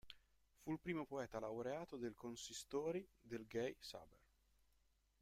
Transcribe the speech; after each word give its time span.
Fu 0.63 0.71
il 0.71 0.79
primo 0.79 1.05
poeta 1.05 1.39
laureato 1.39 1.95
del 1.95 2.15
Consistori 2.15 3.07
del 3.21 3.45
Gay 3.45 3.75
Saber. 3.79 4.17